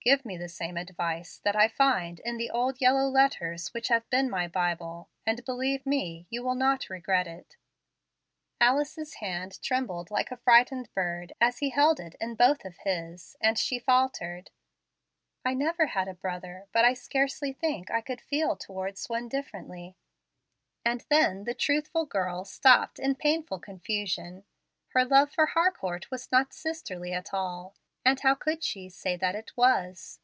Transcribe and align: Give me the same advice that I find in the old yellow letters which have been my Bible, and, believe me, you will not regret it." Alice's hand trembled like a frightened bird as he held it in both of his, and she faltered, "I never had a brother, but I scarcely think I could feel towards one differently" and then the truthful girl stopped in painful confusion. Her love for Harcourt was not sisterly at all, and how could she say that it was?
Give 0.00 0.24
me 0.24 0.38
the 0.38 0.48
same 0.48 0.78
advice 0.78 1.36
that 1.44 1.54
I 1.54 1.68
find 1.68 2.18
in 2.20 2.38
the 2.38 2.48
old 2.48 2.80
yellow 2.80 3.10
letters 3.10 3.74
which 3.74 3.88
have 3.88 4.08
been 4.08 4.30
my 4.30 4.46
Bible, 4.48 5.10
and, 5.26 5.44
believe 5.44 5.84
me, 5.84 6.26
you 6.30 6.42
will 6.42 6.54
not 6.54 6.88
regret 6.88 7.26
it." 7.26 7.58
Alice's 8.58 9.16
hand 9.16 9.60
trembled 9.60 10.10
like 10.10 10.30
a 10.30 10.38
frightened 10.38 10.90
bird 10.94 11.34
as 11.42 11.58
he 11.58 11.68
held 11.68 12.00
it 12.00 12.14
in 12.22 12.36
both 12.36 12.64
of 12.64 12.78
his, 12.84 13.36
and 13.38 13.58
she 13.58 13.78
faltered, 13.78 14.50
"I 15.44 15.52
never 15.52 15.84
had 15.88 16.08
a 16.08 16.14
brother, 16.14 16.68
but 16.72 16.86
I 16.86 16.94
scarcely 16.94 17.52
think 17.52 17.90
I 17.90 18.00
could 18.00 18.22
feel 18.22 18.56
towards 18.56 19.10
one 19.10 19.28
differently" 19.28 19.94
and 20.86 21.04
then 21.10 21.44
the 21.44 21.52
truthful 21.52 22.06
girl 22.06 22.46
stopped 22.46 22.98
in 22.98 23.14
painful 23.14 23.58
confusion. 23.58 24.44
Her 24.94 25.04
love 25.04 25.30
for 25.30 25.44
Harcourt 25.48 26.10
was 26.10 26.32
not 26.32 26.54
sisterly 26.54 27.12
at 27.12 27.34
all, 27.34 27.74
and 28.04 28.20
how 28.20 28.34
could 28.34 28.64
she 28.64 28.88
say 28.88 29.16
that 29.16 29.34
it 29.34 29.54
was? 29.54 30.16